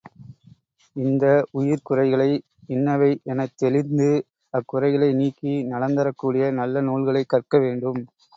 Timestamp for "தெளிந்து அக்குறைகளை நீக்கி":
3.55-5.53